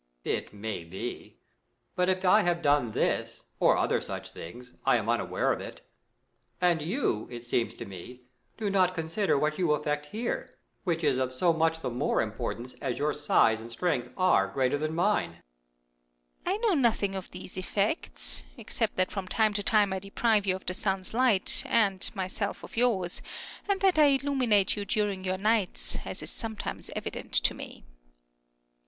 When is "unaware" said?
5.07-5.53